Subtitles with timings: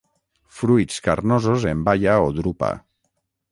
[0.59, 2.73] Fruits carnosos en baia o drupa.